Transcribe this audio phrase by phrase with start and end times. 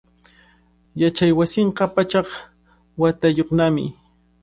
[1.01, 2.27] Yachaywasinqa pachak
[3.01, 3.85] watayuqnami.